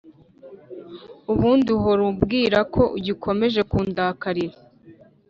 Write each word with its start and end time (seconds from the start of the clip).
ubundi 1.31 1.67
uhora 1.77 2.01
ubwirako 2.11 2.81
ugikomeje 2.97 3.59
kundakarira 3.71 4.57